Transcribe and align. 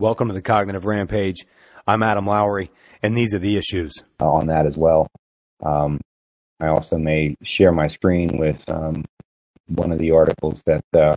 Welcome 0.00 0.28
to 0.28 0.32
the 0.32 0.40
Cognitive 0.40 0.86
Rampage. 0.86 1.44
I'm 1.86 2.02
Adam 2.02 2.24
Lowry, 2.24 2.70
and 3.02 3.14
these 3.14 3.34
are 3.34 3.38
the 3.38 3.58
issues. 3.58 3.92
On 4.18 4.46
that 4.46 4.64
as 4.64 4.74
well. 4.74 5.08
Um, 5.62 6.00
I 6.58 6.68
also 6.68 6.96
may 6.96 7.36
share 7.42 7.70
my 7.70 7.86
screen 7.86 8.38
with 8.38 8.66
um, 8.70 9.04
one 9.66 9.92
of 9.92 9.98
the 9.98 10.12
articles 10.12 10.62
that, 10.64 10.80
uh, 10.94 11.16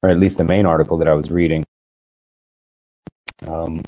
or 0.00 0.10
at 0.10 0.20
least 0.20 0.38
the 0.38 0.44
main 0.44 0.64
article 0.64 0.98
that 0.98 1.08
I 1.08 1.14
was 1.14 1.32
reading. 1.32 1.64
Um, 3.48 3.82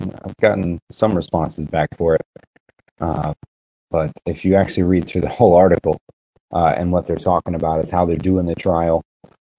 I've 0.00 0.36
gotten 0.40 0.78
some 0.90 1.12
responses 1.14 1.66
back 1.66 1.90
for 1.98 2.14
it. 2.14 2.22
Uh, 3.02 3.34
but 3.90 4.12
if 4.26 4.46
you 4.46 4.54
actually 4.54 4.84
read 4.84 5.06
through 5.06 5.20
the 5.20 5.28
whole 5.28 5.54
article 5.54 6.00
uh, 6.54 6.72
and 6.74 6.90
what 6.90 7.06
they're 7.06 7.16
talking 7.16 7.54
about 7.54 7.84
is 7.84 7.90
how 7.90 8.06
they're 8.06 8.16
doing 8.16 8.46
the 8.46 8.54
trial, 8.54 9.02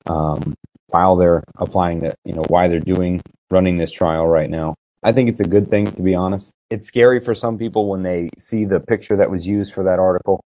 um, 0.07 0.55
while 0.87 1.15
they're 1.15 1.43
applying 1.57 1.99
the, 1.99 2.15
you 2.25 2.33
know, 2.33 2.43
why 2.47 2.67
they're 2.67 2.79
doing 2.79 3.21
running 3.53 3.77
this 3.77 3.91
trial 3.91 4.27
right 4.27 4.49
now. 4.49 4.75
I 5.05 5.11
think 5.11 5.29
it's 5.29 5.39
a 5.39 5.47
good 5.47 5.69
thing, 5.69 5.85
to 5.85 6.01
be 6.01 6.15
honest. 6.15 6.51
It's 6.69 6.87
scary 6.87 7.19
for 7.19 7.35
some 7.35 7.57
people 7.57 7.87
when 7.87 8.03
they 8.03 8.29
see 8.37 8.65
the 8.65 8.79
picture 8.79 9.15
that 9.15 9.29
was 9.29 9.47
used 9.47 9.73
for 9.73 9.83
that 9.83 9.99
article. 9.99 10.43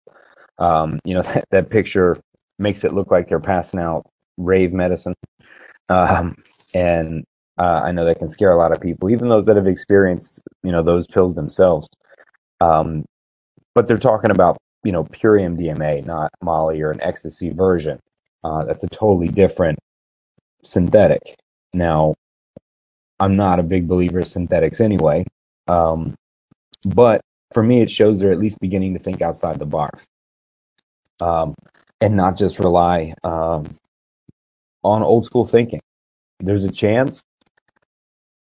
Um, 0.59 0.99
you 1.05 1.13
know, 1.13 1.21
that, 1.31 1.45
that 1.51 1.69
picture 1.69 2.19
makes 2.59 2.83
it 2.83 2.93
look 2.93 3.09
like 3.09 3.27
they're 3.27 3.39
passing 3.39 3.79
out 3.79 4.05
rave 4.37 4.73
medicine. 4.73 5.13
Um, 5.89 6.35
and 6.73 7.23
uh, 7.57 7.81
I 7.85 7.91
know 7.91 8.05
that 8.05 8.19
can 8.19 8.29
scare 8.29 8.51
a 8.51 8.57
lot 8.57 8.71
of 8.71 8.81
people, 8.81 9.09
even 9.09 9.29
those 9.29 9.45
that 9.45 9.55
have 9.55 9.67
experienced, 9.67 10.41
you 10.63 10.71
know, 10.71 10.83
those 10.83 11.07
pills 11.07 11.33
themselves. 11.33 11.87
Um, 12.59 13.05
but 13.73 13.87
they're 13.87 13.97
talking 13.97 14.31
about, 14.31 14.57
you 14.83 14.91
know, 14.91 15.05
pure 15.05 15.37
MDMA, 15.37 16.05
not 16.05 16.29
Molly 16.43 16.81
or 16.81 16.91
an 16.91 17.01
ecstasy 17.01 17.51
version. 17.51 17.99
Uh, 18.43 18.65
that's 18.65 18.83
a 18.83 18.87
totally 18.87 19.27
different 19.27 19.79
synthetic. 20.63 21.35
Now, 21.73 22.15
I'm 23.19 23.35
not 23.35 23.59
a 23.59 23.63
big 23.63 23.87
believer 23.87 24.19
of 24.19 24.27
synthetics 24.27 24.79
anyway. 24.79 25.25
Um, 25.67 26.15
but 26.85 27.21
for 27.53 27.63
me, 27.63 27.81
it 27.81 27.89
shows 27.89 28.19
they're 28.19 28.31
at 28.31 28.39
least 28.39 28.59
beginning 28.59 28.93
to 28.93 28.99
think 28.99 29.21
outside 29.21 29.59
the 29.59 29.65
box 29.65 30.05
um, 31.21 31.55
and 32.01 32.15
not 32.15 32.37
just 32.37 32.59
rely 32.59 33.13
um, 33.23 33.75
on 34.83 35.01
old 35.01 35.25
school 35.25 35.45
thinking. 35.45 35.79
There's 36.39 36.63
a 36.63 36.71
chance 36.71 37.21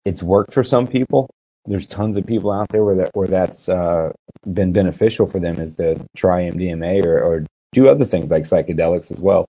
it's 0.05 0.23
worked 0.23 0.53
for 0.53 0.63
some 0.63 0.87
people. 0.87 1.29
There's 1.65 1.87
tons 1.87 2.15
of 2.17 2.25
people 2.25 2.51
out 2.51 2.67
there 2.69 2.83
where 2.83 2.95
that 2.95 3.11
where 3.13 3.27
that's 3.27 3.69
uh, 3.69 4.11
been 4.51 4.73
beneficial 4.73 5.27
for 5.27 5.39
them 5.39 5.59
is 5.59 5.75
to 5.75 6.05
try 6.15 6.49
MDMA 6.49 7.05
or, 7.05 7.23
or 7.23 7.45
do 7.71 7.87
other 7.87 8.03
things 8.03 8.29
like 8.29 8.43
psychedelics 8.43 9.11
as 9.11 9.19
well. 9.19 9.45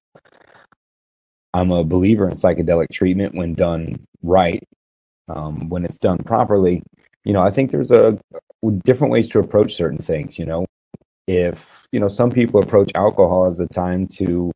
I'm 1.53 1.70
a 1.70 1.84
believer 1.84 2.28
in 2.28 2.34
psychedelic 2.34 2.91
treatment 2.92 3.34
when 3.34 3.55
done 3.55 4.05
right 4.22 4.62
um, 5.28 5.69
when 5.69 5.84
it's 5.84 5.98
done 5.98 6.19
properly. 6.19 6.83
You 7.25 7.33
know, 7.33 7.42
I 7.42 7.50
think 7.50 7.70
there's 7.70 7.91
a 7.91 8.19
different 8.84 9.12
ways 9.12 9.28
to 9.31 9.39
approach 9.39 9.75
certain 9.75 9.98
things. 9.98 10.39
You 10.39 10.47
know, 10.47 10.66
if 11.27 11.86
you 11.92 12.00
know 12.00 12.08
some 12.08 12.31
people 12.31 12.62
approach 12.62 12.91
alcohol 12.94 13.47
as 13.47 13.61
a 13.61 13.66
time 13.66 14.06
to 14.19 14.53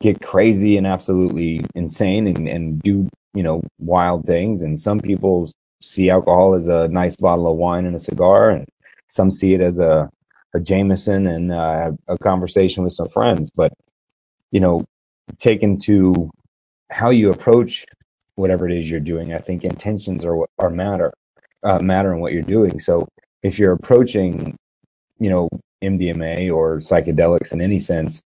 get 0.00 0.20
crazy 0.20 0.76
and 0.76 0.86
absolutely 0.86 1.64
insane 1.74 2.26
and, 2.26 2.48
and 2.48 2.82
do 2.82 3.08
you 3.34 3.42
know 3.42 3.62
wild 3.78 4.26
things, 4.26 4.62
and 4.62 4.78
some 4.78 5.00
people 5.00 5.50
see 5.82 6.10
alcohol 6.10 6.54
as 6.54 6.68
a 6.68 6.88
nice 6.88 7.16
bottle 7.16 7.50
of 7.50 7.56
wine 7.56 7.86
and 7.86 7.96
a 7.96 8.00
cigar, 8.00 8.50
and 8.50 8.66
some 9.08 9.30
see 9.30 9.54
it 9.54 9.60
as 9.60 9.78
a 9.78 10.08
a 10.54 10.60
Jameson 10.60 11.26
and 11.26 11.52
uh, 11.52 11.92
a 12.08 12.18
conversation 12.18 12.82
with 12.82 12.94
some 12.94 13.08
friends. 13.08 13.50
But 13.50 13.72
you 14.50 14.60
know, 14.60 14.84
taken 15.38 15.78
to 15.80 16.30
how 16.90 17.10
you 17.10 17.30
approach 17.30 17.84
whatever 18.36 18.68
it 18.68 18.78
is 18.78 18.90
you're 18.90 19.00
doing. 19.00 19.34
I 19.34 19.38
think 19.38 19.64
intentions 19.64 20.24
are 20.24 20.36
what 20.36 20.50
are 20.58 20.70
matter 20.70 21.12
uh, 21.62 21.80
matter 21.80 22.12
in 22.12 22.20
what 22.20 22.32
you're 22.32 22.42
doing. 22.42 22.78
So 22.78 23.08
if 23.42 23.58
you're 23.58 23.72
approaching, 23.72 24.56
you 25.18 25.28
know, 25.28 25.48
MDMA 25.82 26.54
or 26.54 26.78
psychedelics 26.78 27.52
in 27.52 27.60
any 27.60 27.78
sense 27.78 28.22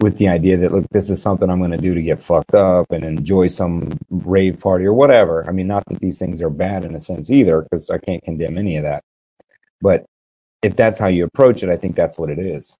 with 0.00 0.18
the 0.18 0.28
idea 0.28 0.56
that 0.56 0.72
look, 0.72 0.86
this 0.90 1.08
is 1.08 1.22
something 1.22 1.48
I'm 1.48 1.60
going 1.60 1.70
to 1.70 1.76
do 1.76 1.94
to 1.94 2.02
get 2.02 2.20
fucked 2.20 2.54
up 2.54 2.90
and 2.90 3.04
enjoy 3.04 3.48
some 3.48 3.96
rave 4.10 4.58
party 4.60 4.84
or 4.84 4.92
whatever. 4.92 5.48
I 5.48 5.52
mean, 5.52 5.68
not 5.68 5.84
that 5.86 6.00
these 6.00 6.18
things 6.18 6.42
are 6.42 6.50
bad 6.50 6.84
in 6.84 6.96
a 6.96 7.00
sense 7.00 7.30
either, 7.30 7.62
because 7.62 7.90
I 7.90 7.98
can't 7.98 8.22
condemn 8.24 8.58
any 8.58 8.76
of 8.76 8.82
that. 8.82 9.02
But 9.80 10.04
if 10.62 10.74
that's 10.76 10.98
how 10.98 11.08
you 11.08 11.24
approach 11.24 11.62
it, 11.62 11.68
I 11.68 11.76
think 11.76 11.94
that's 11.94 12.18
what 12.18 12.30
it 12.30 12.38
is, 12.38 12.76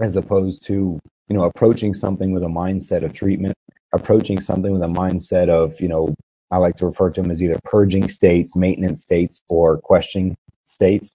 as 0.00 0.16
opposed 0.16 0.62
to 0.66 0.98
you 1.28 1.36
know 1.36 1.44
approaching 1.44 1.92
something 1.92 2.32
with 2.32 2.44
a 2.44 2.48
mindset 2.48 3.02
of 3.04 3.12
treatment 3.12 3.56
approaching 3.92 4.40
something 4.40 4.72
with 4.72 4.82
a 4.82 4.86
mindset 4.86 5.48
of, 5.48 5.80
you 5.80 5.88
know, 5.88 6.14
I 6.50 6.58
like 6.58 6.76
to 6.76 6.86
refer 6.86 7.10
to 7.10 7.22
them 7.22 7.30
as 7.30 7.42
either 7.42 7.58
purging 7.64 8.08
states, 8.08 8.54
maintenance 8.54 9.02
states, 9.02 9.40
or 9.48 9.78
questioning 9.78 10.36
states. 10.64 11.12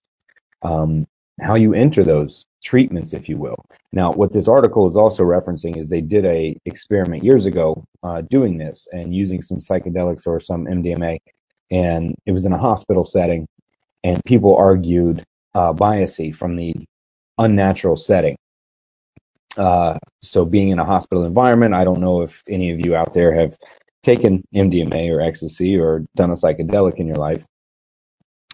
Um, 0.61 1.07
how 1.41 1.55
you 1.55 1.73
enter 1.73 2.03
those 2.03 2.45
treatments, 2.63 3.13
if 3.13 3.27
you 3.27 3.37
will. 3.37 3.55
Now, 3.91 4.11
what 4.11 4.33
this 4.33 4.47
article 4.47 4.87
is 4.87 4.95
also 4.95 5.23
referencing 5.23 5.77
is 5.77 5.89
they 5.89 6.01
did 6.01 6.25
a 6.25 6.55
experiment 6.65 7.23
years 7.23 7.45
ago 7.45 7.83
uh, 8.03 8.21
doing 8.21 8.57
this 8.57 8.87
and 8.91 9.15
using 9.15 9.41
some 9.41 9.57
psychedelics 9.57 10.27
or 10.27 10.39
some 10.39 10.65
MDMA, 10.65 11.19
and 11.71 12.15
it 12.25 12.31
was 12.31 12.45
in 12.45 12.53
a 12.53 12.57
hospital 12.57 13.03
setting, 13.03 13.47
and 14.03 14.23
people 14.25 14.55
argued 14.55 15.23
uh, 15.55 15.73
biasy 15.73 16.35
from 16.35 16.55
the 16.55 16.75
unnatural 17.37 17.95
setting. 17.95 18.37
Uh, 19.57 19.97
so 20.21 20.45
being 20.45 20.69
in 20.69 20.79
a 20.79 20.85
hospital 20.85 21.25
environment, 21.25 21.73
I 21.73 21.83
don't 21.83 22.01
know 22.01 22.21
if 22.21 22.43
any 22.47 22.71
of 22.71 22.79
you 22.79 22.95
out 22.95 23.13
there 23.13 23.33
have 23.33 23.57
taken 24.03 24.43
MDMA 24.55 25.13
or 25.13 25.21
ecstasy 25.21 25.77
or 25.77 26.05
done 26.15 26.31
a 26.31 26.35
psychedelic 26.35 26.95
in 26.95 27.07
your 27.07 27.17
life. 27.17 27.45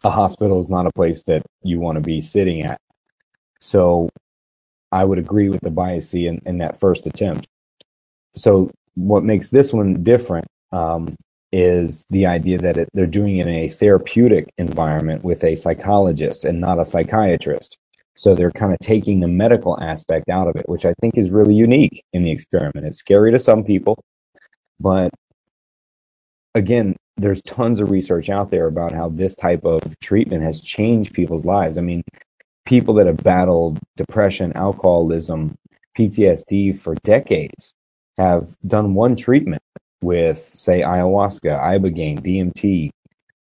A 0.03 0.09
hospital 0.09 0.59
is 0.59 0.69
not 0.69 0.87
a 0.87 0.91
place 0.95 1.23
that 1.23 1.43
you 1.63 1.79
want 1.79 1.97
to 1.97 2.01
be 2.01 2.21
sitting 2.21 2.63
at. 2.63 2.79
So 3.59 4.09
I 4.91 5.03
would 5.05 5.19
agree 5.19 5.49
with 5.49 5.61
the 5.61 5.71
bias 5.71 6.13
in, 6.13 6.41
in 6.45 6.59
that 6.59 6.79
first 6.79 7.05
attempt. 7.05 7.47
So 8.35 8.71
what 8.95 9.23
makes 9.23 9.49
this 9.49 9.73
one 9.73 10.03
different 10.03 10.47
um, 10.71 11.15
is 11.51 12.03
the 12.09 12.25
idea 12.25 12.57
that 12.59 12.77
it, 12.77 12.89
they're 12.93 13.05
doing 13.05 13.37
it 13.37 13.47
in 13.47 13.53
a 13.53 13.69
therapeutic 13.69 14.49
environment 14.57 15.23
with 15.23 15.43
a 15.43 15.55
psychologist 15.55 16.45
and 16.45 16.59
not 16.59 16.79
a 16.79 16.85
psychiatrist. 16.85 17.77
So 18.17 18.33
they're 18.33 18.51
kind 18.51 18.73
of 18.73 18.79
taking 18.79 19.19
the 19.19 19.27
medical 19.27 19.79
aspect 19.79 20.27
out 20.27 20.47
of 20.47 20.55
it, 20.55 20.67
which 20.67 20.85
I 20.85 20.93
think 20.99 21.17
is 21.17 21.29
really 21.29 21.53
unique 21.53 22.03
in 22.13 22.23
the 22.23 22.31
experiment. 22.31 22.87
It's 22.87 22.97
scary 22.97 23.31
to 23.31 23.39
some 23.39 23.63
people, 23.63 24.03
but 24.79 25.11
again, 26.55 26.95
there's 27.15 27.41
tons 27.43 27.79
of 27.79 27.91
research 27.91 28.29
out 28.29 28.49
there 28.49 28.67
about 28.67 28.91
how 28.91 29.09
this 29.09 29.35
type 29.35 29.63
of 29.63 29.97
treatment 29.99 30.43
has 30.43 30.61
changed 30.61 31.13
people's 31.13 31.45
lives. 31.45 31.77
I 31.77 31.81
mean, 31.81 32.03
people 32.65 32.95
that 32.95 33.05
have 33.07 33.17
battled 33.17 33.79
depression, 33.95 34.51
alcoholism, 34.55 35.55
PTSD 35.97 36.79
for 36.79 36.95
decades 37.03 37.73
have 38.17 38.55
done 38.65 38.95
one 38.95 39.15
treatment 39.15 39.61
with, 40.01 40.39
say, 40.39 40.81
ayahuasca, 40.81 41.59
ibogaine, 41.59 42.19
DMT, 42.19 42.89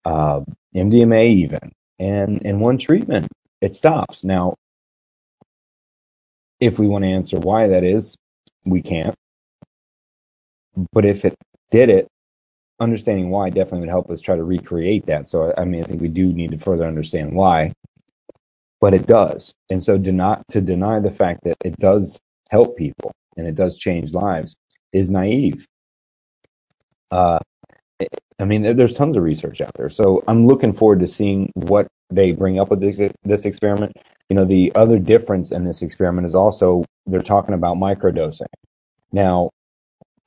uh, 0.05 0.41
MDMA, 0.75 1.27
even, 1.27 1.71
and 1.99 2.41
in 2.43 2.59
one 2.59 2.77
treatment, 2.77 3.27
it 3.61 3.75
stops. 3.75 4.23
Now, 4.23 4.55
if 6.61 6.79
we 6.79 6.87
want 6.87 7.03
to 7.03 7.09
answer 7.09 7.37
why 7.37 7.67
that 7.67 7.83
is, 7.83 8.15
we 8.65 8.81
can't. 8.81 9.15
But 10.93 11.03
if 11.03 11.25
it 11.25 11.35
did 11.71 11.89
it, 11.89 12.07
understanding 12.79 13.29
why 13.29 13.49
definitely 13.49 13.81
would 13.81 13.89
help 13.89 14.09
us 14.09 14.21
try 14.21 14.35
to 14.35 14.43
recreate 14.43 15.07
that. 15.07 15.27
So, 15.27 15.53
I 15.57 15.65
mean, 15.65 15.83
I 15.83 15.87
think 15.87 16.01
we 16.01 16.07
do 16.07 16.31
need 16.31 16.51
to 16.51 16.57
further 16.57 16.85
understand 16.85 17.33
why, 17.33 17.73
but 18.79 18.93
it 18.93 19.07
does. 19.07 19.53
And 19.69 19.83
so, 19.83 19.97
do 19.97 20.11
not 20.11 20.43
to 20.51 20.61
deny 20.61 20.99
the 20.99 21.11
fact 21.11 21.41
that 21.43 21.57
it 21.65 21.75
does 21.77 22.19
help 22.49 22.77
people 22.77 23.11
and 23.35 23.47
it 23.47 23.55
does 23.55 23.77
change 23.77 24.13
lives 24.13 24.55
is 24.93 25.09
naive. 25.09 25.65
Uh, 27.11 27.39
I 28.39 28.45
mean, 28.45 28.75
there's 28.75 28.93
tons 28.93 29.15
of 29.15 29.23
research 29.23 29.61
out 29.61 29.71
there. 29.75 29.89
So 29.89 30.23
I'm 30.27 30.47
looking 30.47 30.73
forward 30.73 30.99
to 31.01 31.07
seeing 31.07 31.51
what 31.53 31.87
they 32.11 32.31
bring 32.31 32.59
up 32.59 32.69
with 32.69 32.79
this, 32.79 32.99
this 33.23 33.45
experiment. 33.45 33.95
You 34.29 34.35
know, 34.35 34.45
the 34.45 34.71
other 34.75 34.99
difference 34.99 35.51
in 35.51 35.65
this 35.65 35.81
experiment 35.81 36.27
is 36.27 36.35
also 36.35 36.85
they're 37.05 37.21
talking 37.21 37.53
about 37.55 37.77
microdosing. 37.77 38.45
Now, 39.11 39.49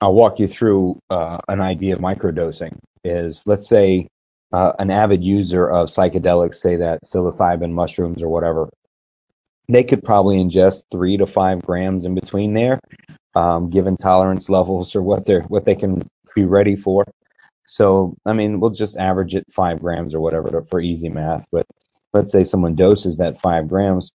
I'll 0.01 0.15
walk 0.15 0.39
you 0.39 0.47
through 0.47 0.99
uh, 1.11 1.39
an 1.49 1.61
idea 1.61 1.95
of 1.95 2.01
microdosing. 2.01 2.79
Is 3.05 3.43
let's 3.47 3.69
say 3.69 4.09
uh, 4.53 4.73
an 4.79 4.91
avid 4.91 5.23
user 5.23 5.71
of 5.71 5.89
psychedelics, 5.89 6.55
say 6.55 6.77
that 6.77 7.01
psilocybin 7.05 7.73
mushrooms 7.73 8.23
or 8.23 8.29
whatever, 8.29 8.69
they 9.69 9.85
could 9.85 10.03
probably 10.03 10.37
ingest 10.37 10.83
three 10.91 11.17
to 11.17 11.27
five 11.27 11.63
grams 11.63 12.05
in 12.05 12.15
between 12.15 12.55
there, 12.55 12.79
um, 13.35 13.71
given 13.71 13.97
tolerance 13.97 14.49
levels 14.49 14.95
or 14.95 15.03
what 15.03 15.27
they're 15.27 15.43
what 15.43 15.65
they 15.65 15.75
can 15.75 16.03
be 16.35 16.45
ready 16.45 16.77
for. 16.77 17.05
So, 17.66 18.16
I 18.26 18.32
mean, 18.32 18.61
we'll 18.61 18.70
just 18.70 18.96
average 18.96 19.34
it 19.34 19.46
five 19.50 19.81
grams 19.81 20.14
or 20.14 20.20
whatever 20.20 20.62
for 20.62 20.81
easy 20.81 21.08
math. 21.08 21.46
But 21.50 21.66
let's 22.12 22.31
say 22.31 22.44
someone 22.44 22.75
doses 22.75 23.19
that 23.19 23.40
five 23.40 23.69
grams 23.69 24.12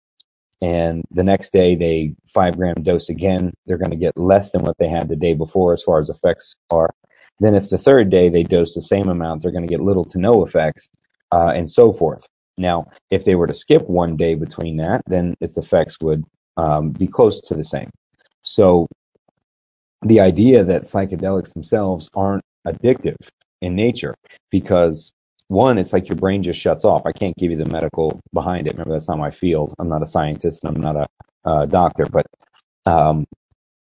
and 0.61 1.05
the 1.11 1.23
next 1.23 1.53
day 1.53 1.75
they 1.75 2.15
five 2.27 2.57
gram 2.57 2.75
dose 2.81 3.09
again, 3.09 3.53
they're 3.65 3.77
going 3.77 3.91
to 3.91 3.97
get 3.97 4.17
less 4.17 4.51
than 4.51 4.63
what 4.63 4.77
they 4.77 4.89
had 4.89 5.07
the 5.07 5.15
day 5.15 5.33
before 5.33 5.73
as 5.73 5.83
far 5.83 5.99
as 5.99 6.09
effects 6.09 6.55
are. 6.69 6.89
Then, 7.39 7.55
if 7.55 7.69
the 7.69 7.77
third 7.77 8.09
day 8.09 8.27
they 8.27 8.43
dose 8.43 8.75
the 8.75 8.81
same 8.81 9.07
amount, 9.07 9.41
they're 9.41 9.53
going 9.53 9.67
to 9.67 9.73
get 9.73 9.79
little 9.79 10.03
to 10.05 10.19
no 10.19 10.43
effects, 10.43 10.89
uh, 11.31 11.53
and 11.55 11.69
so 11.69 11.93
forth. 11.93 12.27
Now, 12.57 12.87
if 13.09 13.23
they 13.23 13.35
were 13.35 13.47
to 13.47 13.53
skip 13.53 13.87
one 13.87 14.17
day 14.17 14.35
between 14.35 14.75
that, 14.77 15.03
then 15.07 15.35
its 15.39 15.57
effects 15.57 15.97
would 16.01 16.25
um, 16.57 16.89
be 16.91 17.07
close 17.07 17.39
to 17.41 17.55
the 17.55 17.63
same. 17.63 17.89
So, 18.43 18.87
the 20.01 20.19
idea 20.19 20.65
that 20.65 20.83
psychedelics 20.83 21.53
themselves 21.53 22.09
aren't 22.13 22.43
addictive 22.67 23.17
in 23.61 23.75
nature 23.75 24.15
because 24.50 25.11
one, 25.47 25.77
it's 25.77 25.94
like 25.94 26.07
your 26.07 26.15
brain 26.15 26.44
just 26.44 26.59
shuts 26.59 26.85
off. 26.85 27.06
I 27.06 27.11
can't 27.11 27.35
give 27.38 27.50
you 27.51 27.57
the 27.57 27.65
medical 27.65 28.19
behind 28.33 28.67
it. 28.67 28.73
Remember, 28.73 28.94
that's 28.94 29.07
not 29.07 29.17
my 29.17 29.31
field. 29.31 29.73
I'm 29.79 29.89
not 29.89 30.03
a 30.03 30.07
scientist 30.07 30.63
and 30.63 30.75
I'm 30.75 30.81
not 30.83 31.09
a 31.45 31.67
doctor, 31.67 32.06
but 32.06 32.27
um, 32.85 33.25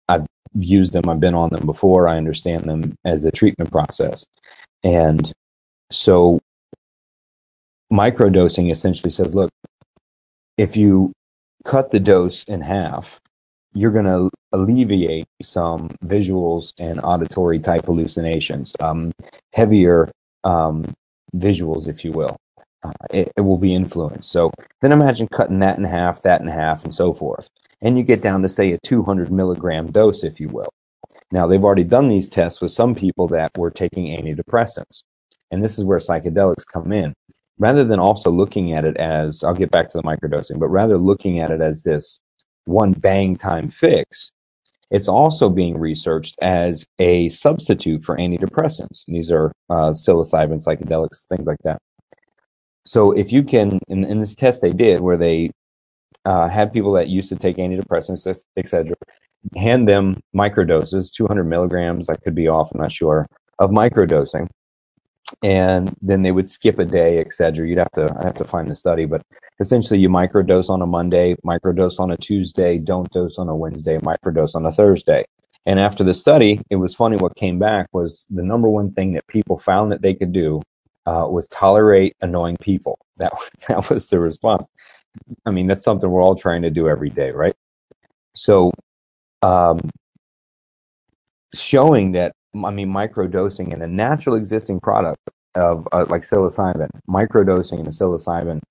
I've 0.08 0.26
used 0.54 0.94
them. 0.94 1.10
I've 1.10 1.20
been 1.20 1.36
on 1.36 1.50
them 1.50 1.66
before. 1.66 2.08
I 2.08 2.16
understand 2.18 2.64
them 2.64 2.96
as 3.04 3.26
a 3.26 3.32
treatment 3.32 3.70
process. 3.70 4.26
And 4.84 5.32
so 5.92 6.40
microdosing 7.92 8.72
essentially 8.72 9.12
says, 9.12 9.36
look, 9.36 9.50
if 10.58 10.78
you 10.78 11.12
cut 11.66 11.92
the 11.92 12.00
dose 12.00 12.44
in 12.46 12.62
half, 12.62 13.20
you're 13.78 13.92
going 13.92 14.06
to 14.06 14.30
alleviate 14.54 15.28
some 15.42 15.90
visuals 16.04 16.74
and 16.80 17.00
auditory 17.04 17.60
type 17.60 17.86
hallucinations, 17.86 18.74
um, 18.80 19.12
heavier 19.54 20.12
um, 20.44 20.96
visuals, 21.36 21.88
if 21.88 22.04
you 22.04 22.12
will. 22.12 22.36
Uh, 22.84 22.92
it, 23.12 23.32
it, 23.36 23.42
will 23.42 23.58
be 23.58 23.74
influenced. 23.74 24.32
So 24.32 24.52
then 24.82 24.92
imagine 24.92 25.28
cutting 25.28 25.60
that 25.60 25.78
in 25.78 25.84
half, 25.84 26.22
that 26.22 26.42
in 26.42 26.48
half, 26.48 26.84
and 26.84 26.94
so 26.94 27.12
forth. 27.14 27.50
And 27.82 27.98
you 27.98 28.04
get 28.04 28.22
down 28.22 28.42
to, 28.44 28.50
say, 28.50 28.72
a 28.72 28.80
200 28.84 29.32
milligram 29.32 29.92
dose, 29.92 30.24
if 30.24 30.40
you 30.40 30.48
will. 30.48 30.70
Now, 31.32 31.46
they've 31.48 31.64
already 31.64 31.84
done 31.84 32.08
these 32.08 32.30
tests 32.30 32.62
with 32.62 32.72
some 32.72 32.96
people 32.96 33.28
that 33.30 33.52
were 33.58 33.72
taking 33.72 34.06
antidepressants. 34.06 35.04
And 35.52 35.64
this 35.64 35.78
is 35.78 35.86
where 35.86 36.00
psychedelics 36.00 36.66
come 36.72 36.92
in. 36.92 37.14
Rather 37.60 37.84
than 37.84 38.00
also 38.00 38.30
looking 38.30 38.74
at 38.74 38.86
it 38.86 38.98
as, 38.98 39.44
I'll 39.44 39.54
get 39.54 39.72
back 39.72 39.90
to 39.92 39.98
the 39.98 40.04
microdosing, 40.04 40.60
but 40.60 40.68
rather 40.68 40.98
looking 40.98 41.40
at 41.40 41.52
it 41.52 41.62
as 41.62 41.84
this 41.84 42.20
one 42.68 42.92
bang 42.92 43.36
time 43.36 43.70
fix, 43.70 44.32
it's 44.90 45.08
also 45.08 45.50
being 45.50 45.78
researched 45.78 46.38
as 46.42 46.86
a 47.00 47.30
substitute 47.30 48.04
for 48.04 48.16
antidepressants. 48.18 49.06
These 49.06 49.32
are 49.32 49.52
uh, 49.70 49.92
psilocybin, 49.92 50.66
psychedelics, 50.66 51.28
things 51.28 51.48
like 51.48 51.60
that. 51.64 51.80
So 52.86 53.12
if 53.12 53.34
you 53.34 53.44
can, 53.44 53.80
in, 53.90 54.06
in 54.06 54.22
this 54.22 54.34
test 54.34 54.62
they 54.62 54.70
did, 54.70 55.02
where 55.02 55.18
they 55.18 55.52
uh, 56.24 56.48
had 56.48 56.72
people 56.72 56.94
that 56.94 57.10
used 57.10 57.30
to 57.30 57.36
take 57.36 57.58
antidepressants, 57.58 58.26
etc., 58.58 58.96
hand 59.56 59.88
them 59.88 60.20
microdoses, 60.36 61.12
200 61.12 61.44
milligrams, 61.44 62.10
I 62.10 62.16
could 62.16 62.36
be 62.36 62.48
off, 62.48 62.72
I'm 62.74 62.82
not 62.82 62.92
sure, 62.92 63.28
of 63.60 63.72
microdosing, 63.72 64.48
and 65.44 65.96
then 66.02 66.22
they 66.22 66.32
would 66.32 66.50
skip 66.50 66.80
a 66.80 66.86
day, 66.86 67.20
et 67.20 67.32
cetera. 67.32 67.68
You'd 67.68 67.78
have 67.78 67.92
to 67.92 68.14
I 68.20 68.24
have 68.24 68.36
to 68.36 68.46
find 68.46 68.70
the 68.70 68.76
study, 68.76 69.06
but 69.06 69.22
essentially 69.60 70.00
you 70.00 70.10
microdose 70.10 70.70
on 70.70 70.82
a 70.82 70.88
Monday, 70.88 71.36
microdose 71.46 72.00
on 72.00 72.12
a 72.12 72.18
Tuesday, 72.18 72.78
don't 72.78 73.12
dose 73.12 73.38
on 73.38 73.50
a 73.50 73.56
Wednesday, 73.56 73.98
microdose 73.98 74.56
on 74.56 74.66
a 74.66 74.72
Thursday. 74.72 75.26
And 75.66 75.80
after 75.80 76.04
the 76.04 76.14
study, 76.14 76.62
it 76.70 76.78
was 76.78 76.96
funny. 76.96 77.18
What 77.18 77.36
came 77.36 77.60
back 77.60 77.88
was 77.92 78.26
the 78.30 78.44
number 78.44 78.70
one 78.70 78.94
thing 78.94 79.14
that 79.14 79.28
people 79.28 79.58
found 79.58 79.92
that 79.92 80.02
they 80.02 80.14
could 80.14 80.32
do 80.32 80.62
uh, 81.06 81.28
was 81.30 81.48
tolerate 81.50 82.16
annoying 82.22 82.58
people. 82.62 82.98
That 83.18 83.34
that 83.68 83.90
was 83.90 84.08
the 84.08 84.20
response. 84.20 84.68
I 85.46 85.52
mean, 85.52 85.68
that's 85.68 85.84
something 85.84 86.10
we're 86.10 86.22
all 86.22 86.36
trying 86.36 86.62
to 86.62 86.70
do 86.70 86.88
every 86.88 87.10
day, 87.10 87.32
right? 87.32 87.56
So, 88.34 88.72
um, 89.42 89.80
showing 91.54 92.12
that 92.14 92.34
I 92.66 92.72
mean, 92.72 92.90
microdosing 92.90 93.74
in 93.74 93.82
a 93.82 93.88
natural 93.88 94.36
existing 94.36 94.80
product 94.80 95.22
of 95.56 95.88
uh, 95.92 96.06
like 96.10 96.22
psilocybin, 96.22 96.90
microdosing 97.10 97.80
in 97.80 97.88
a 97.88 97.92
psilocybin 97.92 98.62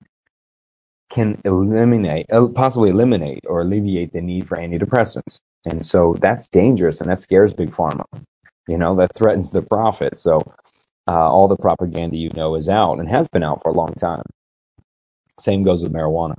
can 1.09 1.41
eliminate, 1.45 2.27
possibly 2.53 2.89
eliminate 2.89 3.43
or 3.47 3.61
alleviate 3.61 4.13
the 4.13 4.21
need 4.21 4.47
for 4.47 4.57
antidepressants. 4.57 5.39
And 5.65 5.85
so 5.85 6.15
that's 6.19 6.47
dangerous 6.47 6.99
and 7.01 7.09
that 7.09 7.19
scares 7.19 7.53
big 7.53 7.71
pharma. 7.71 8.05
You 8.67 8.77
know, 8.77 8.93
that 8.95 9.15
threatens 9.15 9.51
the 9.51 9.61
profit. 9.61 10.17
So 10.19 10.41
uh, 11.07 11.31
all 11.31 11.47
the 11.47 11.55
propaganda 11.55 12.17
you 12.17 12.29
know 12.31 12.55
is 12.55 12.67
out 12.67 12.99
and 12.99 13.09
has 13.09 13.27
been 13.29 13.43
out 13.43 13.61
for 13.61 13.69
a 13.69 13.73
long 13.73 13.93
time. 13.93 14.23
Same 15.39 15.63
goes 15.63 15.83
with 15.83 15.93
marijuana. 15.93 16.35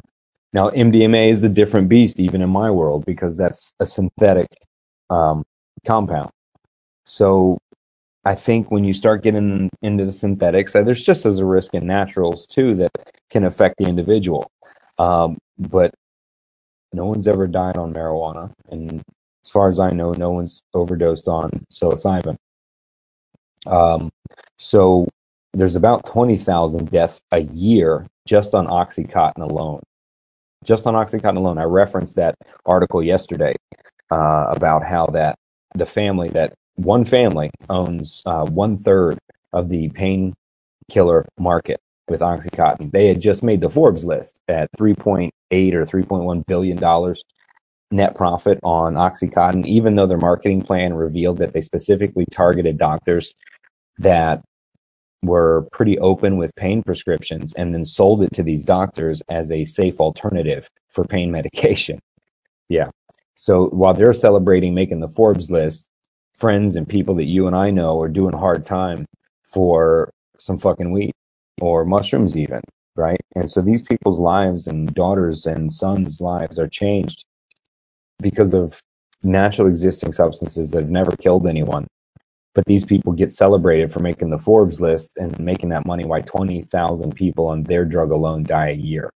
Now, 0.52 0.70
MDMA 0.70 1.30
is 1.30 1.44
a 1.44 1.48
different 1.48 1.88
beast, 1.88 2.18
even 2.18 2.42
in 2.42 2.50
my 2.50 2.70
world, 2.70 3.04
because 3.06 3.36
that's 3.36 3.72
a 3.80 3.86
synthetic 3.86 4.48
um, 5.10 5.44
compound. 5.86 6.30
So 7.08 7.58
I 8.24 8.34
think 8.34 8.70
when 8.70 8.84
you 8.84 8.92
start 8.92 9.22
getting 9.22 9.70
into 9.80 10.04
the 10.04 10.12
synthetics, 10.12 10.76
uh, 10.76 10.82
there's 10.82 11.02
just 11.02 11.24
as 11.24 11.38
a 11.38 11.46
risk 11.46 11.74
in 11.74 11.86
naturals 11.86 12.46
too 12.46 12.74
that 12.76 12.90
can 13.30 13.44
affect 13.44 13.76
the 13.78 13.86
individual. 13.86 14.50
Um, 14.98 15.38
but 15.58 15.94
no 16.92 17.06
one's 17.06 17.26
ever 17.26 17.46
died 17.46 17.76
on 17.76 17.94
marijuana, 17.94 18.52
and 18.70 19.02
as 19.44 19.50
far 19.50 19.68
as 19.68 19.78
I 19.78 19.90
know, 19.90 20.12
no 20.12 20.30
one's 20.30 20.60
overdosed 20.74 21.28
on 21.28 21.64
psilocybin. 21.72 22.36
Um, 23.66 24.10
so 24.58 25.08
there's 25.54 25.76
about 25.76 26.04
twenty 26.06 26.36
thousand 26.36 26.90
deaths 26.90 27.20
a 27.32 27.40
year 27.40 28.06
just 28.26 28.54
on 28.54 28.66
OxyContin 28.66 29.40
alone. 29.40 29.82
Just 30.64 30.86
on 30.86 30.94
OxyContin 30.94 31.36
alone, 31.36 31.58
I 31.58 31.64
referenced 31.64 32.16
that 32.16 32.34
article 32.66 33.02
yesterday 33.02 33.54
uh, 34.10 34.46
about 34.50 34.84
how 34.84 35.06
that 35.06 35.36
the 35.74 35.86
family 35.86 36.28
that 36.30 36.54
one 36.78 37.04
family 37.04 37.50
owns 37.68 38.22
uh, 38.24 38.44
one 38.46 38.76
third 38.76 39.18
of 39.52 39.68
the 39.68 39.88
painkiller 39.90 41.26
market 41.38 41.80
with 42.08 42.20
OxyContin. 42.20 42.92
They 42.92 43.08
had 43.08 43.20
just 43.20 43.42
made 43.42 43.60
the 43.60 43.68
Forbes 43.68 44.04
list 44.04 44.40
at 44.48 44.70
3.8 44.78 45.30
or 45.74 45.84
3.1 45.84 46.46
billion 46.46 46.76
dollars 46.76 47.22
net 47.90 48.14
profit 48.14 48.60
on 48.62 48.94
OxyContin, 48.94 49.66
even 49.66 49.96
though 49.96 50.06
their 50.06 50.18
marketing 50.18 50.62
plan 50.62 50.94
revealed 50.94 51.38
that 51.38 51.52
they 51.52 51.62
specifically 51.62 52.26
targeted 52.30 52.78
doctors 52.78 53.34
that 53.98 54.42
were 55.22 55.66
pretty 55.72 55.98
open 55.98 56.36
with 56.36 56.54
pain 56.54 56.82
prescriptions 56.82 57.52
and 57.54 57.74
then 57.74 57.84
sold 57.84 58.22
it 58.22 58.32
to 58.34 58.42
these 58.42 58.64
doctors 58.64 59.20
as 59.28 59.50
a 59.50 59.64
safe 59.64 60.00
alternative 60.00 60.68
for 60.90 61.04
pain 61.04 61.32
medication. 61.38 61.98
Yeah. 62.68 62.90
So 63.34 63.66
while 63.68 63.94
they're 63.94 64.12
celebrating 64.12 64.74
making 64.74 65.00
the 65.00 65.08
Forbes 65.08 65.50
list, 65.50 65.88
friends 66.38 66.76
and 66.76 66.88
people 66.88 67.14
that 67.16 67.24
you 67.24 67.46
and 67.46 67.56
I 67.56 67.70
know 67.70 68.00
are 68.00 68.08
doing 68.08 68.32
hard 68.32 68.64
time 68.64 69.06
for 69.44 70.10
some 70.38 70.56
fucking 70.56 70.92
weed 70.92 71.12
or 71.60 71.84
mushrooms 71.84 72.36
even, 72.36 72.60
right? 72.96 73.20
And 73.34 73.50
so 73.50 73.60
these 73.60 73.82
people's 73.82 74.20
lives 74.20 74.66
and 74.66 74.94
daughters 74.94 75.46
and 75.46 75.72
sons' 75.72 76.20
lives 76.20 76.58
are 76.58 76.68
changed 76.68 77.24
because 78.20 78.54
of 78.54 78.80
natural 79.22 79.68
existing 79.68 80.12
substances 80.12 80.70
that 80.70 80.80
have 80.82 80.90
never 80.90 81.12
killed 81.16 81.46
anyone. 81.46 81.86
But 82.54 82.64
these 82.66 82.84
people 82.84 83.12
get 83.12 83.32
celebrated 83.32 83.92
for 83.92 84.00
making 84.00 84.30
the 84.30 84.38
Forbes 84.38 84.80
list 84.80 85.16
and 85.18 85.38
making 85.38 85.68
that 85.70 85.86
money 85.86 86.04
Why 86.04 86.22
20,000 86.22 87.14
people 87.14 87.46
on 87.46 87.64
their 87.64 87.84
drug 87.84 88.10
alone 88.10 88.44
die 88.44 88.70
a 88.70 88.74
year. 88.74 89.10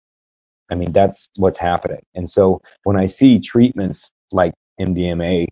I 0.71 0.75
mean, 0.75 0.91
that's 0.91 1.29
what's 1.35 1.57
happening. 1.57 2.01
And 2.15 2.29
so 2.29 2.61
when 2.83 2.97
I 2.97 3.07
see 3.07 3.39
treatments 3.39 4.09
like 4.31 4.53
MDMA 4.79 5.47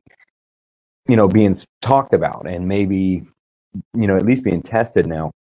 you 1.08 1.16
know, 1.16 1.28
being 1.28 1.56
talked 1.82 2.14
about 2.14 2.48
and 2.48 2.68
maybe, 2.68 3.24
you 3.96 4.08
know, 4.08 4.18
at 4.18 4.26
least 4.26 4.44
being 4.44 4.62
tested 4.62 5.08
now, 5.08 5.32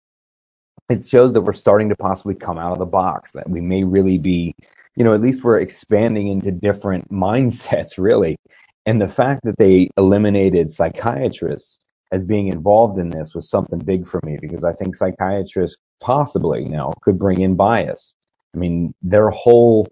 it 0.88 1.04
shows 1.04 1.32
that 1.32 1.40
we're 1.40 1.52
starting 1.52 1.88
to 1.88 1.96
possibly 1.96 2.35
come 2.35 2.58
out 2.58 2.73
of 2.73 2.78
the 2.78 2.87
box, 2.87 3.32
that 3.32 3.49
we 3.49 3.61
may 3.61 3.82
really 3.82 4.18
be, 4.18 4.54
you 4.94 5.04
know, 5.04 5.14
at 5.14 5.20
least 5.20 5.42
we're 5.42 5.58
expanding 5.58 6.28
into 6.28 6.52
different 6.52 7.11
mindsets, 7.12 7.99
really. 7.99 8.37
And 8.85 9.00
the 9.00 9.08
fact 9.08 9.40
that 9.44 9.58
they 9.58 9.88
eliminated 9.96 10.70
psychiatrists 10.70 11.78
as 12.12 12.25
being 12.25 12.46
involved 12.46 12.99
in 12.99 13.11
this 13.11 13.35
was 13.35 13.50
something 13.50 13.80
big 13.80 14.06
for 14.06 14.20
me 14.25 14.38
because 14.40 14.62
I 14.62 14.73
think 14.73 14.94
psychiatrists 14.94 15.76
possibly 16.00 16.64
now 16.64 16.92
could 17.02 17.18
bring 17.18 17.40
in 17.40 17.56
bias. 17.56 18.12
I 18.54 18.58
mean, 18.58 18.94
their 19.02 19.30
whole 19.30 19.88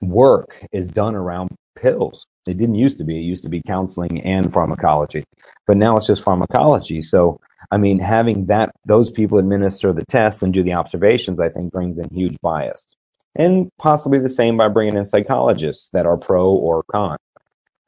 work 0.00 0.66
is 0.72 0.88
done 0.88 1.14
around 1.14 1.50
pills. 1.76 2.26
It 2.46 2.56
didn't 2.56 2.74
used 2.74 2.98
to 2.98 3.04
be. 3.04 3.18
It 3.18 3.22
used 3.22 3.44
to 3.44 3.48
be 3.48 3.62
counseling 3.62 4.20
and 4.22 4.52
pharmacology, 4.52 5.24
but 5.66 5.76
now 5.76 5.96
it's 5.96 6.06
just 6.06 6.24
pharmacology. 6.24 7.00
So, 7.00 7.40
I 7.70 7.76
mean, 7.76 8.00
having 8.00 8.46
that 8.46 8.72
those 8.84 9.10
people 9.10 9.38
administer 9.38 9.92
the 9.92 10.04
test 10.04 10.42
and 10.42 10.52
do 10.52 10.62
the 10.62 10.72
observations, 10.72 11.38
I 11.38 11.48
think, 11.48 11.72
brings 11.72 11.98
in 11.98 12.08
huge 12.10 12.36
bias, 12.42 12.96
and 13.36 13.68
possibly 13.78 14.18
the 14.18 14.30
same 14.30 14.56
by 14.56 14.68
bringing 14.68 14.96
in 14.96 15.04
psychologists 15.04 15.88
that 15.92 16.06
are 16.06 16.16
pro 16.16 16.50
or 16.50 16.82
con. 16.90 17.16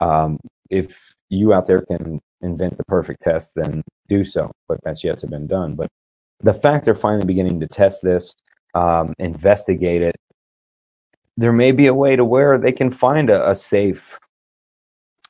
Um, 0.01 0.39
if 0.71 1.15
you 1.29 1.53
out 1.53 1.67
there 1.67 1.83
can 1.83 2.21
invent 2.41 2.77
the 2.77 2.85
perfect 2.85 3.23
test, 3.23 3.55
then 3.57 3.83
do 4.09 4.23
so. 4.25 4.53
But 4.69 4.79
that's 4.85 5.03
yet 5.03 5.19
to 5.21 5.27
been 5.27 5.47
done. 5.47 5.75
But 5.75 5.89
the 6.41 6.55
fact 6.55 6.85
they're 6.85 6.95
finally 6.95 7.27
beginning 7.27 7.61
to 7.61 7.67
test 7.67 8.03
this, 8.03 8.35
um, 8.75 9.15
investigate 9.19 10.03
it, 10.03 10.17
there 11.37 11.53
may 11.53 11.73
be 11.73 11.87
a 11.87 11.95
way 11.95 12.15
to 12.15 12.25
where 12.25 12.59
they 12.59 12.73
can 12.73 12.91
find 12.91 13.31
a, 13.31 13.51
a 13.51 13.57
safe 13.57 14.19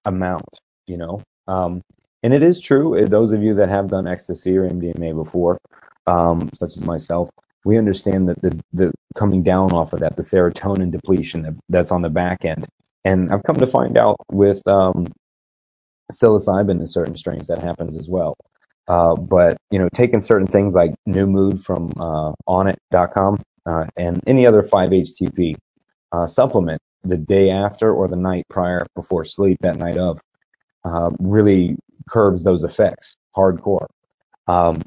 amount, 0.05 0.49
you 0.87 0.97
know. 0.97 1.23
Um, 1.49 1.83
And 2.23 2.33
it 2.35 2.43
is 2.43 2.61
true. 2.61 2.97
eh, 2.99 3.07
Those 3.07 3.33
of 3.33 3.43
you 3.43 3.55
that 3.57 3.69
have 3.69 3.89
done 3.89 4.07
ecstasy 4.09 4.57
or 4.57 4.69
MDMA 4.69 5.15
before, 5.15 5.59
um, 6.07 6.51
such 6.59 6.77
as 6.77 6.83
myself, 6.85 7.31
we 7.65 7.79
understand 7.79 8.29
that 8.29 8.41
the, 8.43 8.59
the 8.73 8.93
coming 9.17 9.43
down 9.43 9.73
off 9.73 9.93
of 9.93 10.01
that, 10.01 10.17
the 10.17 10.23
serotonin 10.23 10.91
depletion 10.91 11.43
that, 11.43 11.55
that's 11.69 11.93
on 11.93 12.03
the 12.03 12.11
back 12.11 12.45
end. 12.45 12.67
And 13.05 13.33
I've 13.33 13.43
come 13.43 13.57
to 13.57 13.67
find 13.67 13.97
out 13.99 14.17
with 14.33 14.67
um, 14.69 15.07
psilocybin 16.13 16.81
in 16.81 16.87
certain 16.87 17.17
strains 17.17 17.47
that 17.49 17.59
happens 17.61 17.97
as 17.97 18.09
well. 18.09 18.35
Uh, 18.89 19.17
but 19.17 19.57
you 19.71 19.79
know, 19.79 19.89
taking 19.95 20.21
certain 20.21 20.47
things 20.47 20.75
like 20.75 20.95
New 21.07 21.27
Mood 21.27 21.63
from 21.63 21.93
uh, 21.99 22.33
Onnit.com 22.49 23.43
uh, 23.67 23.87
and 23.97 24.21
any 24.27 24.47
other 24.47 24.63
5-HTP 24.63 25.57
uh, 26.13 26.27
supplement 26.27 26.81
the 27.05 27.17
day 27.17 27.51
after 27.51 27.93
or 27.93 28.09
the 28.09 28.17
night 28.17 28.45
prior 28.49 28.87
before 28.95 29.25
sleep, 29.25 29.59
that 29.61 29.77
night 29.77 29.97
of, 29.97 30.21
uh, 30.85 31.11
really 31.19 31.77
curbs 32.09 32.45
those 32.45 32.65
effects 32.65 33.17
hardcore. 33.37 33.87
Um, 34.47 34.83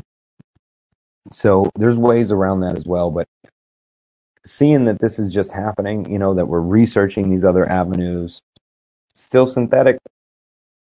so 1.31 1.69
there's 1.75 1.97
ways 1.97 2.31
around 2.31 2.61
that 2.61 2.77
as 2.77 2.85
well, 2.85 3.11
but 3.11 3.27
seeing 4.45 4.85
that 4.85 4.99
this 4.99 5.19
is 5.19 5.33
just 5.33 5.51
happening, 5.51 6.09
you 6.09 6.17
know, 6.17 6.33
that 6.33 6.47
we're 6.47 6.61
researching 6.61 7.29
these 7.29 7.43
other 7.43 7.69
avenues, 7.69 8.39
still 9.15 9.45
synthetic, 9.45 9.97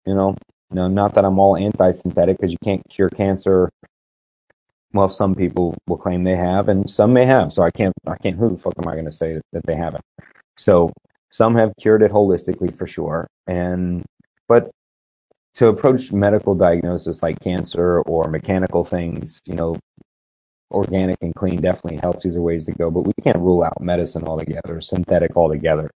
you 0.06 0.14
know, 0.14 0.36
no, 0.72 0.88
not 0.88 1.14
that 1.14 1.24
I'm 1.24 1.40
all 1.40 1.56
anti-synthetic 1.56 2.38
because 2.38 2.52
you 2.52 2.58
can't 2.64 2.82
cure 2.90 3.10
cancer. 3.10 3.70
Well, 4.94 5.10
some 5.10 5.36
people 5.36 5.76
will 5.88 5.98
claim 5.98 6.24
they 6.24 6.36
have, 6.36 6.70
and 6.70 6.90
some 6.90 7.14
may 7.14 7.26
have. 7.26 7.54
So 7.54 7.64
I 7.64 7.72
can't, 7.72 7.94
I 8.08 8.18
can't. 8.18 8.38
Who 8.38 8.50
the 8.50 8.58
fuck 8.58 8.74
am 8.78 8.88
I 8.88 8.94
going 8.94 9.06
to 9.06 9.12
say 9.12 9.40
that 9.54 9.66
they 9.66 9.76
haven't? 9.76 10.04
So 10.58 10.92
some 11.36 11.54
have 11.56 11.74
cured 11.82 12.02
it 12.02 12.14
holistically 12.14 12.74
for 12.78 12.88
sure, 12.88 13.28
and 13.46 14.06
but 14.48 14.72
to 15.56 15.68
approach 15.68 16.14
medical 16.14 16.56
diagnosis 16.56 17.22
like 17.22 17.38
cancer 17.42 18.00
or 18.04 18.30
mechanical 18.30 18.86
things, 18.86 19.42
you 19.46 19.54
know, 19.56 19.76
organic 20.72 21.18
and 21.22 21.36
clean 21.36 21.60
definitely 21.60 21.98
helps. 21.98 22.24
These 22.24 22.38
are 22.38 22.42
ways 22.42 22.64
to 22.68 22.72
go, 22.72 22.90
but 22.90 23.02
we 23.02 23.12
can't 23.22 23.36
rule 23.36 23.64
out 23.64 23.82
medicine 23.82 24.24
altogether, 24.24 24.80
synthetic 24.80 25.36
altogether. 25.36 25.92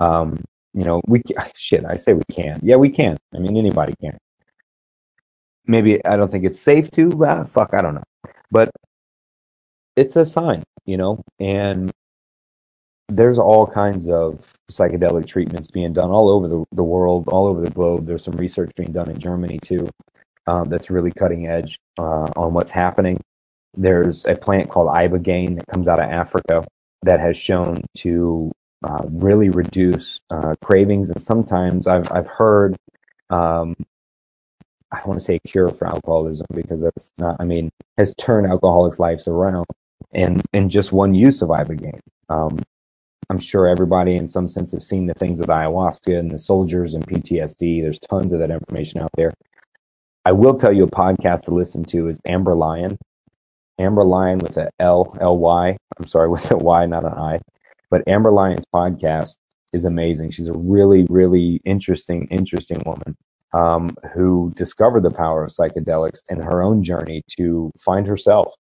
Um, 0.00 0.42
you 0.72 0.84
know, 0.84 1.02
we 1.06 1.20
shit. 1.54 1.84
I 1.84 1.96
say 1.96 2.14
we 2.14 2.24
can. 2.32 2.58
Yeah, 2.62 2.76
we 2.76 2.88
can. 2.88 3.18
I 3.34 3.40
mean, 3.40 3.58
anybody 3.58 3.92
can. 4.00 4.16
Maybe 5.66 6.02
I 6.06 6.16
don't 6.16 6.30
think 6.30 6.46
it's 6.46 6.60
safe 6.60 6.90
to. 6.92 7.26
Ah, 7.26 7.44
fuck, 7.44 7.74
I 7.74 7.82
don't 7.82 7.96
know, 7.96 8.08
but 8.50 8.70
it's 9.96 10.16
a 10.16 10.24
sign, 10.24 10.62
you 10.86 10.96
know, 10.96 11.22
and 11.38 11.92
there's 13.08 13.38
all 13.38 13.66
kinds 13.66 14.08
of 14.10 14.54
psychedelic 14.70 15.26
treatments 15.26 15.68
being 15.68 15.92
done 15.92 16.10
all 16.10 16.28
over 16.28 16.48
the, 16.48 16.64
the 16.72 16.84
world, 16.84 17.28
all 17.28 17.46
over 17.46 17.60
the 17.62 17.70
globe. 17.70 18.06
There's 18.06 18.24
some 18.24 18.36
research 18.36 18.70
being 18.76 18.92
done 18.92 19.10
in 19.10 19.18
Germany 19.18 19.58
too, 19.62 19.88
um, 20.46 20.68
that's 20.68 20.90
really 20.90 21.12
cutting 21.12 21.46
edge 21.46 21.78
uh, 21.98 22.28
on 22.36 22.54
what's 22.54 22.70
happening. 22.70 23.20
There's 23.76 24.26
a 24.26 24.34
plant 24.34 24.68
called 24.70 24.88
ibogaine 24.88 25.56
that 25.56 25.66
comes 25.68 25.88
out 25.88 26.00
of 26.00 26.10
Africa 26.10 26.66
that 27.02 27.20
has 27.20 27.36
shown 27.36 27.82
to 27.98 28.52
uh, 28.84 29.04
really 29.10 29.50
reduce 29.50 30.20
uh, 30.30 30.54
cravings, 30.62 31.10
and 31.10 31.22
sometimes 31.22 31.86
I've 31.86 32.10
I've 32.12 32.28
heard. 32.28 32.76
Um, 33.30 33.76
I 34.90 35.02
want 35.06 35.20
to 35.20 35.24
say 35.24 35.38
cure 35.46 35.68
for 35.70 35.86
alcoholism 35.86 36.46
because 36.54 36.80
that's 36.80 37.10
not. 37.18 37.36
I 37.40 37.44
mean, 37.44 37.70
has 37.98 38.14
turned 38.16 38.46
alcoholics' 38.46 38.98
lives 38.98 39.28
around, 39.28 39.66
and 40.12 40.42
and 40.52 40.70
just 40.70 40.92
one 40.92 41.14
use 41.14 41.42
of 41.42 41.50
ibogaine. 41.50 42.00
Um, 42.28 42.60
I'm 43.30 43.38
sure 43.38 43.68
everybody, 43.68 44.16
in 44.16 44.26
some 44.26 44.48
sense, 44.48 44.72
have 44.72 44.82
seen 44.82 45.06
the 45.06 45.14
things 45.14 45.38
with 45.38 45.48
ayahuasca 45.48 46.18
and 46.18 46.30
the 46.30 46.38
soldiers 46.38 46.94
and 46.94 47.06
PTSD. 47.06 47.82
There's 47.82 47.98
tons 47.98 48.32
of 48.32 48.38
that 48.40 48.50
information 48.50 49.00
out 49.00 49.10
there. 49.16 49.32
I 50.24 50.32
will 50.32 50.54
tell 50.54 50.72
you 50.72 50.84
a 50.84 50.90
podcast 50.90 51.42
to 51.42 51.54
listen 51.54 51.84
to 51.86 52.08
is 52.08 52.20
Amber 52.26 52.54
Lyon. 52.54 52.98
Amber 53.78 54.04
Lyon 54.04 54.38
with 54.38 54.56
a 54.56 54.70
L 54.80 55.16
L 55.20 55.38
Y. 55.38 55.76
I'm 55.98 56.06
sorry, 56.06 56.28
with 56.30 56.50
a 56.50 56.56
Y, 56.56 56.86
not 56.86 57.04
an 57.04 57.12
I. 57.12 57.40
But 57.90 58.06
Amber 58.06 58.30
Lyon's 58.30 58.66
podcast 58.74 59.36
is 59.72 59.84
amazing. 59.84 60.30
She's 60.30 60.48
a 60.48 60.52
really, 60.52 61.06
really 61.08 61.60
interesting, 61.64 62.26
interesting 62.30 62.82
woman 62.84 63.16
um, 63.52 63.94
who 64.14 64.52
discovered 64.56 65.02
the 65.02 65.10
power 65.10 65.44
of 65.44 65.50
psychedelics 65.50 66.20
in 66.30 66.40
her 66.40 66.62
own 66.62 66.82
journey 66.82 67.22
to 67.36 67.72
find 67.78 68.06
herself. 68.06 68.54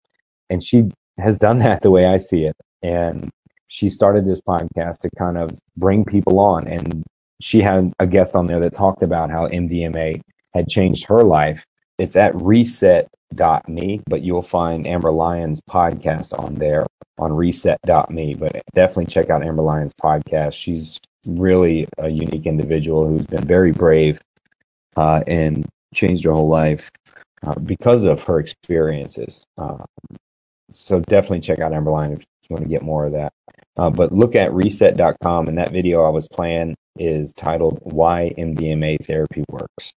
And 0.51 0.63
she 0.63 0.91
has 1.19 1.39
done 1.39 1.59
that 1.59 1.83
the 1.83 1.91
way 1.91 2.07
I 2.07 2.17
see 2.19 2.45
it. 2.45 2.57
And 2.83 3.31
she 3.67 3.89
started 3.89 4.27
this 4.27 4.41
podcast 4.41 4.99
to 4.99 5.11
kind 5.19 5.37
of 5.37 5.59
bring 5.77 6.05
people 6.05 6.39
on. 6.39 6.67
And 6.67 7.03
she 7.41 7.61
had 7.61 7.93
a 7.99 8.07
guest 8.07 8.35
on 8.35 8.47
there 8.47 8.61
that 8.61 8.75
talked 8.75 9.03
about 9.03 9.31
how 9.31 9.49
MDMA 9.49 10.21
had 10.55 10.69
changed 10.69 11.07
her 11.07 11.23
life. 11.23 11.65
It's 11.99 12.17
at 12.17 12.35
reset.me, 12.35 14.01
but 14.07 14.23
you'll 14.23 14.43
find 14.43 14.87
Amber 14.87 15.13
Lyon's 15.13 15.61
podcast 15.61 16.39
on 16.39 16.55
there 16.55 16.87
on 17.19 17.33
reset.me. 17.33 18.35
But 18.35 18.63
definitely 18.75 19.07
check 19.07 19.31
out 19.31 19.43
Amber 19.43 19.63
Lyon's 19.63 19.95
podcast. 19.95 20.55
She's 20.55 20.99
really 21.27 21.89
a 21.99 22.09
unique 22.09 22.47
individual 22.47 23.07
who's 23.07 23.27
been 23.27 23.45
very 23.45 23.73
brave 23.73 24.21
uh, 24.97 25.23
and 25.27 25.67
changed 25.95 26.25
her 26.25 26.33
whole 26.33 26.49
life 26.49 26.91
uh, 27.45 27.55
because 27.55 28.05
of 28.05 28.23
her 28.25 28.39
experiences. 28.39 29.45
Uh, 29.59 29.85
so 30.71 31.01
definitely 31.01 31.41
check 31.41 31.61
out 31.61 31.73
Amber 31.73 32.13
if 32.13 32.25
you 32.49 32.55
want 32.55 32.65
to 32.65 32.71
get 32.71 32.83
more 32.83 33.07
of 33.07 33.12
that. 33.12 33.33
Uh, 33.76 33.91
but 33.91 34.12
look 34.12 34.35
at 34.35 34.53
reset.com, 34.53 35.49
and 35.49 35.59
that 35.59 35.73
video 35.73 36.05
I 36.05 36.11
was 36.11 36.29
playing 36.29 36.76
is 36.99 37.33
titled 37.33 37.79
Why 37.83 38.33
MDMA 38.38 39.05
Therapy 39.05 39.45
Works. 39.50 39.93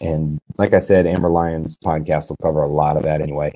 And 0.00 0.38
like 0.58 0.74
I 0.74 0.80
said, 0.80 1.06
Amber 1.06 1.30
Lyon's 1.30 1.76
podcast 1.76 2.28
will 2.28 2.36
cover 2.42 2.62
a 2.62 2.68
lot 2.68 2.96
of 2.96 3.04
that 3.04 3.20
anyway. 3.20 3.52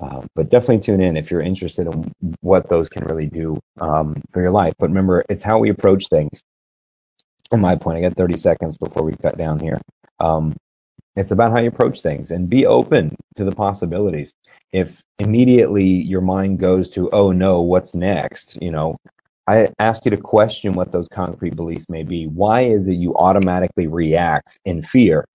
Uh, 0.00 0.22
but 0.34 0.48
definitely 0.48 0.78
tune 0.78 1.00
in 1.00 1.16
if 1.16 1.30
you're 1.30 1.42
interested 1.42 1.86
in 1.86 2.10
what 2.40 2.68
those 2.68 2.88
can 2.88 3.04
really 3.04 3.26
do 3.26 3.60
um, 3.80 4.20
for 4.30 4.40
your 4.40 4.50
life. 4.50 4.74
But 4.78 4.88
remember, 4.88 5.24
it's 5.28 5.42
how 5.42 5.58
we 5.58 5.68
approach 5.70 6.08
things. 6.08 6.40
In 7.52 7.60
my 7.60 7.76
point, 7.76 7.98
I 7.98 8.00
got 8.00 8.16
30 8.16 8.38
seconds 8.38 8.76
before 8.78 9.02
we 9.04 9.12
cut 9.12 9.36
down 9.36 9.60
here. 9.60 9.80
Um, 10.18 10.56
it's 11.16 11.30
about 11.30 11.52
how 11.52 11.58
you 11.58 11.68
approach 11.68 12.00
things 12.00 12.30
and 12.30 12.48
be 12.48 12.66
open 12.66 13.16
to 13.36 13.44
the 13.44 13.52
possibilities. 13.52 14.32
If 14.72 15.02
immediately 15.18 15.84
your 15.84 16.22
mind 16.22 16.58
goes 16.58 16.88
to, 16.90 17.10
oh 17.10 17.32
no, 17.32 17.60
what's 17.60 17.94
next? 17.94 18.60
You 18.62 18.70
know, 18.70 18.96
I 19.46 19.68
ask 19.78 20.04
you 20.04 20.10
to 20.10 20.16
question 20.16 20.72
what 20.72 20.92
those 20.92 21.08
concrete 21.08 21.56
beliefs 21.56 21.88
may 21.88 22.02
be. 22.02 22.26
Why 22.26 22.62
is 22.62 22.88
it 22.88 22.94
you 22.94 23.14
automatically 23.16 23.86
react 23.86 24.58
in 24.64 24.82
fear 24.82 25.26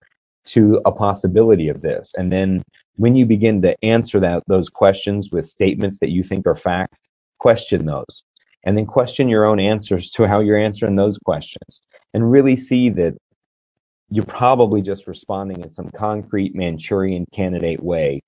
to 0.46 0.80
a 0.84 0.92
possibility 0.92 1.68
of 1.68 1.82
this? 1.82 2.12
And 2.16 2.32
then 2.32 2.62
when 2.96 3.14
you 3.14 3.26
begin 3.26 3.62
to 3.62 3.76
answer 3.84 4.18
that 4.20 4.42
those 4.48 4.68
questions 4.68 5.30
with 5.30 5.46
statements 5.46 5.98
that 6.00 6.10
you 6.10 6.22
think 6.24 6.46
are 6.46 6.56
facts, 6.56 6.98
question 7.38 7.86
those. 7.86 8.24
And 8.64 8.76
then 8.76 8.86
question 8.86 9.28
your 9.28 9.44
own 9.44 9.60
answers 9.60 10.10
to 10.12 10.26
how 10.26 10.40
you're 10.40 10.58
answering 10.58 10.96
those 10.96 11.18
questions. 11.18 11.80
And 12.12 12.30
really 12.30 12.56
see 12.56 12.88
that 12.90 13.16
you're 14.10 14.24
probably 14.24 14.82
just 14.82 15.06
responding 15.06 15.60
in 15.60 15.68
some 15.68 15.90
concrete 15.90 16.54
Manchurian 16.54 17.26
candidate 17.32 17.82
way 17.82 18.22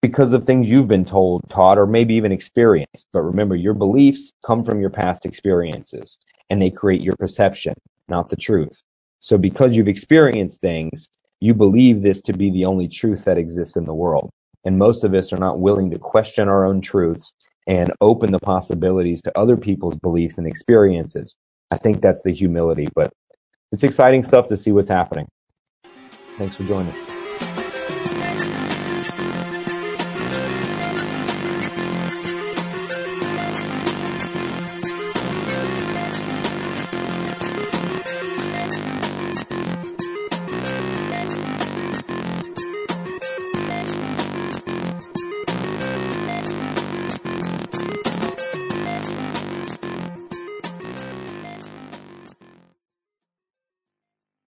because 0.00 0.32
of 0.32 0.44
things 0.44 0.70
you've 0.70 0.88
been 0.88 1.04
told, 1.04 1.48
taught, 1.48 1.78
or 1.78 1.86
maybe 1.86 2.14
even 2.14 2.32
experienced. 2.32 3.06
But 3.12 3.22
remember, 3.22 3.56
your 3.56 3.74
beliefs 3.74 4.32
come 4.44 4.64
from 4.64 4.80
your 4.80 4.90
past 4.90 5.26
experiences 5.26 6.18
and 6.50 6.60
they 6.60 6.70
create 6.70 7.02
your 7.02 7.16
perception, 7.16 7.74
not 8.08 8.28
the 8.28 8.36
truth. 8.36 8.82
So 9.20 9.36
because 9.38 9.76
you've 9.76 9.88
experienced 9.88 10.60
things, 10.60 11.08
you 11.40 11.54
believe 11.54 12.02
this 12.02 12.20
to 12.22 12.32
be 12.32 12.50
the 12.50 12.64
only 12.64 12.88
truth 12.88 13.24
that 13.24 13.38
exists 13.38 13.76
in 13.76 13.84
the 13.84 13.94
world. 13.94 14.30
And 14.64 14.78
most 14.78 15.04
of 15.04 15.14
us 15.14 15.32
are 15.32 15.38
not 15.38 15.60
willing 15.60 15.90
to 15.90 15.98
question 15.98 16.48
our 16.48 16.64
own 16.64 16.80
truths 16.80 17.32
and 17.66 17.92
open 18.00 18.32
the 18.32 18.38
possibilities 18.38 19.22
to 19.22 19.38
other 19.38 19.56
people's 19.56 19.96
beliefs 19.96 20.38
and 20.38 20.46
experiences. 20.46 21.36
I 21.70 21.76
think 21.76 22.00
that's 22.00 22.22
the 22.22 22.32
humility, 22.32 22.88
but 22.94 23.12
it's 23.72 23.84
exciting 23.84 24.22
stuff 24.22 24.48
to 24.48 24.56
see 24.56 24.72
what's 24.72 24.88
happening. 24.88 25.28
Thanks 26.36 26.56
for 26.56 26.64
joining. 26.64 26.94